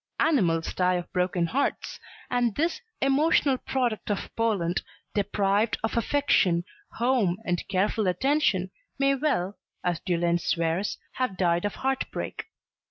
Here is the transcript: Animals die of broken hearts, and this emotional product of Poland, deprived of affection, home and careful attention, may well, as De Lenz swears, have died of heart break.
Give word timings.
Animals 0.19 0.73
die 0.73 0.95
of 0.95 1.13
broken 1.13 1.45
hearts, 1.45 1.99
and 2.31 2.55
this 2.55 2.81
emotional 3.03 3.59
product 3.59 4.09
of 4.09 4.35
Poland, 4.35 4.81
deprived 5.13 5.77
of 5.83 5.95
affection, 5.95 6.63
home 6.93 7.37
and 7.45 7.63
careful 7.67 8.07
attention, 8.07 8.71
may 8.97 9.13
well, 9.13 9.59
as 9.83 9.99
De 9.99 10.17
Lenz 10.17 10.43
swears, 10.43 10.97
have 11.11 11.37
died 11.37 11.65
of 11.65 11.75
heart 11.75 12.09
break. 12.09 12.45